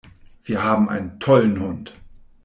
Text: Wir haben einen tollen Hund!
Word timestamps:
Wir 0.43 0.63
haben 0.63 0.89
einen 0.89 1.19
tollen 1.19 1.59
Hund! 1.59 1.93